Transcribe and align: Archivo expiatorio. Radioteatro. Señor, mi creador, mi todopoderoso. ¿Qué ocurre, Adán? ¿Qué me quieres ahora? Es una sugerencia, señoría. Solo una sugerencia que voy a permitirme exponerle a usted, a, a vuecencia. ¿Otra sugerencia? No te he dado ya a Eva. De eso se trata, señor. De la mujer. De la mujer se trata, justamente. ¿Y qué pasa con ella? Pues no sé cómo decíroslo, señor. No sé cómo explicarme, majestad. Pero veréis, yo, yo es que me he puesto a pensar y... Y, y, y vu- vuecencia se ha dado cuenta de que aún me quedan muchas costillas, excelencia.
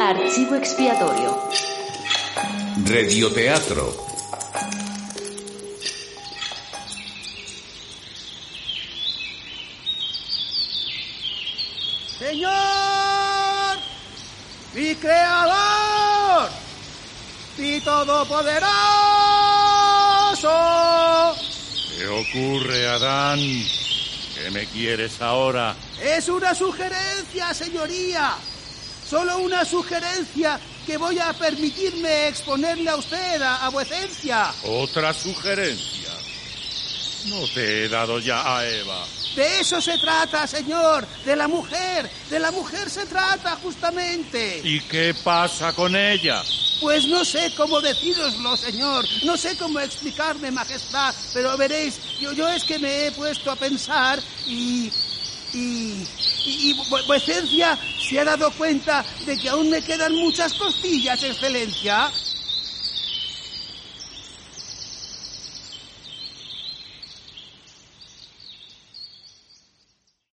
Archivo 0.00 0.54
expiatorio. 0.54 1.38
Radioteatro. 2.86 3.94
Señor, 12.18 12.50
mi 14.72 14.94
creador, 14.94 16.48
mi 17.58 17.80
todopoderoso. 17.82 18.70
¿Qué 21.98 22.08
ocurre, 22.08 22.88
Adán? 22.88 23.38
¿Qué 23.38 24.50
me 24.50 24.64
quieres 24.64 25.20
ahora? 25.20 25.76
Es 26.02 26.30
una 26.30 26.54
sugerencia, 26.54 27.52
señoría. 27.52 28.38
Solo 29.10 29.38
una 29.38 29.64
sugerencia 29.64 30.60
que 30.86 30.96
voy 30.96 31.18
a 31.18 31.32
permitirme 31.32 32.28
exponerle 32.28 32.88
a 32.90 32.96
usted, 32.96 33.42
a, 33.42 33.66
a 33.66 33.68
vuecencia. 33.70 34.52
¿Otra 34.62 35.12
sugerencia? 35.12 36.08
No 37.26 37.46
te 37.52 37.84
he 37.84 37.88
dado 37.88 38.20
ya 38.20 38.56
a 38.58 38.64
Eva. 38.66 39.04
De 39.34 39.60
eso 39.60 39.80
se 39.80 39.98
trata, 39.98 40.46
señor. 40.46 41.06
De 41.24 41.34
la 41.34 41.48
mujer. 41.48 42.08
De 42.30 42.38
la 42.38 42.50
mujer 42.52 42.88
se 42.88 43.04
trata, 43.06 43.56
justamente. 43.56 44.60
¿Y 44.64 44.80
qué 44.82 45.12
pasa 45.24 45.72
con 45.72 45.94
ella? 45.96 46.42
Pues 46.80 47.06
no 47.06 47.24
sé 47.24 47.52
cómo 47.56 47.80
decíroslo, 47.80 48.56
señor. 48.56 49.04
No 49.24 49.36
sé 49.36 49.56
cómo 49.56 49.80
explicarme, 49.80 50.50
majestad. 50.50 51.14
Pero 51.34 51.56
veréis, 51.56 51.98
yo, 52.20 52.32
yo 52.32 52.48
es 52.48 52.64
que 52.64 52.78
me 52.78 53.06
he 53.06 53.12
puesto 53.12 53.50
a 53.50 53.56
pensar 53.56 54.20
y... 54.46 54.90
Y, 55.52 56.06
y, 56.46 56.70
y 56.70 56.74
vu- 56.76 57.06
vuecencia 57.08 57.76
se 58.10 58.18
ha 58.18 58.24
dado 58.24 58.50
cuenta 58.50 59.06
de 59.24 59.38
que 59.38 59.48
aún 59.48 59.70
me 59.70 59.82
quedan 59.82 60.16
muchas 60.16 60.52
costillas, 60.54 61.22
excelencia. 61.22 62.12